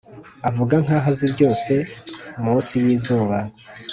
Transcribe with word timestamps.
avuga 0.49 0.73
nkaho 0.83 1.07
azi 1.11 1.25
byose 1.33 1.73
munsi 2.43 2.73
yizuba. 2.83 3.37